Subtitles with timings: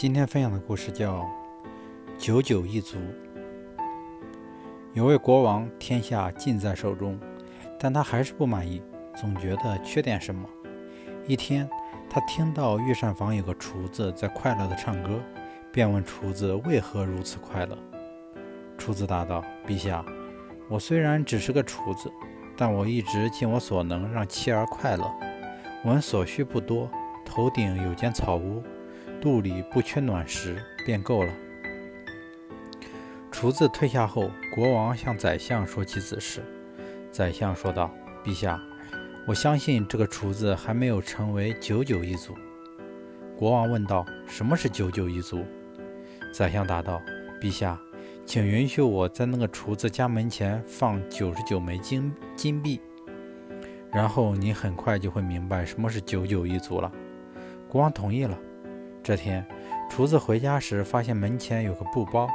[0.00, 1.18] 今天分享的故事叫
[2.16, 2.96] 《九九一族》。
[4.94, 7.20] 有位国王，天下尽在手中，
[7.78, 8.82] 但他还是不满意，
[9.14, 10.48] 总觉得缺点什么。
[11.26, 11.68] 一天，
[12.08, 15.20] 他听到御膳房有个厨子在快乐地唱歌，
[15.70, 17.76] 便问厨子为何如此快乐。
[18.78, 20.02] 厨子答道：“陛下，
[20.70, 22.10] 我虽然只是个厨子，
[22.56, 25.04] 但我一直尽我所能让妻儿快乐。
[25.84, 26.90] 我们所需不多，
[27.22, 28.62] 头顶有间草屋。”
[29.20, 30.56] 肚里不缺暖食
[30.86, 31.32] 便够了。
[33.30, 36.42] 厨子退下后，国王向宰相说起此事。
[37.10, 37.90] 宰相说道
[38.24, 38.60] ：“陛下，
[39.26, 42.34] 我相信这个厨子还没有成为九九一族。”
[43.36, 45.44] 国王问道：“什么是九九一族？”
[46.32, 47.00] 宰相答道
[47.40, 47.80] ：“陛下，
[48.26, 52.80] 请允许我在那个厨子家门前放九十九枚金金币，
[53.92, 56.90] 然后你很快就会明白什么是九九一族了。”
[57.68, 58.38] 国王同意了。
[59.10, 59.44] 这天，
[59.90, 62.28] 厨子回家时发现门前有个布包，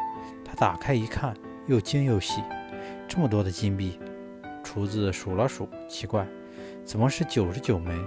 [0.43, 1.33] 他打开一看，
[1.67, 2.43] 又惊又喜，
[3.07, 3.97] 这么多的金币。
[4.61, 6.27] 厨子数了数，奇怪，
[6.83, 7.97] 怎么是九十九枚？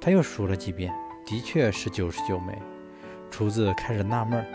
[0.00, 0.94] 他又数了几遍，
[1.26, 2.56] 的确是九十九枚。
[3.28, 4.46] 厨子开始纳闷，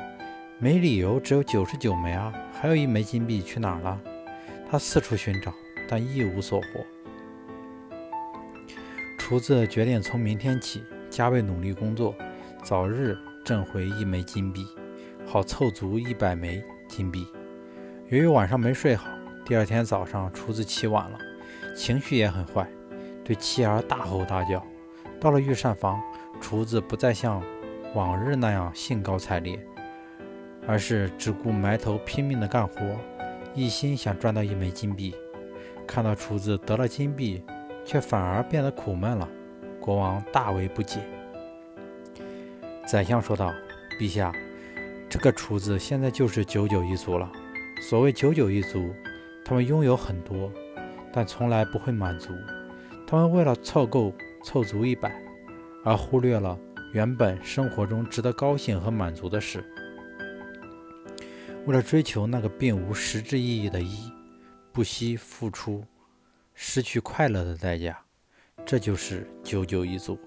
[0.57, 3.99] 没理由只有九十九枚啊，还有一枚金币去哪儿了？
[4.71, 5.53] 他四处寻找，
[5.89, 6.67] 但一无所获。
[9.17, 12.15] 厨子决定从明天起加倍努力工作，
[12.63, 13.17] 早日。
[13.43, 14.67] 挣回一枚金币，
[15.25, 17.27] 好凑足一百枚金币。
[18.09, 19.09] 由于晚上没睡好，
[19.45, 21.17] 第二天早上厨子起晚了，
[21.75, 22.67] 情绪也很坏，
[23.23, 24.63] 对妻儿大吼大叫。
[25.19, 26.01] 到了御膳房，
[26.39, 27.41] 厨子不再像
[27.93, 29.59] 往日那样兴高采烈，
[30.67, 32.95] 而是只顾埋头拼命地干活，
[33.53, 35.15] 一心想赚到一枚金币。
[35.87, 37.43] 看到厨子得了金币，
[37.85, 39.27] 却反而变得苦闷了，
[39.79, 40.99] 国王大为不解。
[42.87, 43.53] 宰相说道
[43.97, 44.33] ：“陛下，
[45.09, 47.31] 这个厨子现在就是九九一族了。
[47.79, 48.93] 所谓九九一族，
[49.45, 50.51] 他们拥有很多，
[51.13, 52.33] 但从来不会满足。
[53.07, 54.13] 他们为了凑够、
[54.43, 55.11] 凑足一百，
[55.85, 56.57] 而忽略了
[56.93, 59.63] 原本生活中值得高兴和满足的事。
[61.65, 64.11] 为了追求那个并无实质意义的一，
[64.73, 65.85] 不惜付出
[66.53, 67.97] 失去快乐的代价。
[68.65, 70.19] 这就是九九一族。”